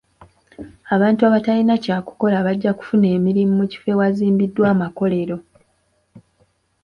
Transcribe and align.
Abantu 0.95 1.21
abatalina 1.27 1.75
kya 1.83 1.97
kukola 2.07 2.37
bajja 2.45 2.71
kufuna 2.77 3.07
emirimu 3.17 3.53
mu 3.59 3.65
kifo 3.71 3.89
awazimbiddwa 3.93 4.65
amakolero. 4.73 5.35